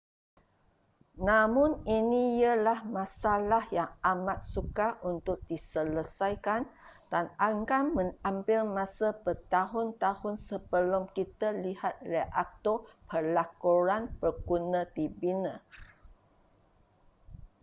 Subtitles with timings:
[1.27, 6.61] namun ini ialah masalah yang amat sukar untuk diselesaikan
[7.13, 12.77] dan akan mengambil masa bertahun-tahun sebelum kita lihat reaktor
[13.13, 15.53] pelakuran berguna dibina